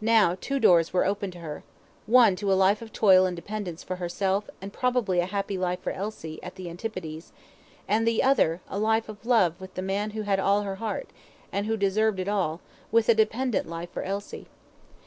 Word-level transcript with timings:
Now, 0.00 0.34
two 0.40 0.58
doors 0.58 0.94
were 0.94 1.04
open 1.04 1.30
to 1.32 1.40
her 1.40 1.62
one 2.06 2.36
to 2.36 2.50
a 2.50 2.54
life 2.56 2.80
of 2.80 2.90
toil 2.90 3.26
and 3.26 3.36
dependence 3.36 3.82
for 3.82 3.96
herself 3.96 4.48
and 4.62 4.72
probably 4.72 5.20
a 5.20 5.26
happy 5.26 5.58
life 5.58 5.80
for 5.82 5.92
Elsie, 5.92 6.42
at 6.42 6.54
the 6.54 6.70
antipodes; 6.70 7.32
and 7.86 8.08
the 8.08 8.22
other, 8.22 8.62
a 8.70 8.78
life 8.78 9.10
of 9.10 9.26
love 9.26 9.60
with 9.60 9.74
the 9.74 9.82
man 9.82 10.12
who 10.12 10.22
had 10.22 10.40
all 10.40 10.62
her 10.62 10.76
heart, 10.76 11.10
and 11.52 11.66
who 11.66 11.76
deserved 11.76 12.18
it 12.18 12.28
all, 12.28 12.62
with 12.90 13.10
a 13.10 13.14
dependent 13.14 13.68
life 13.68 13.90
for 13.90 14.04
Elsie. 14.04 14.46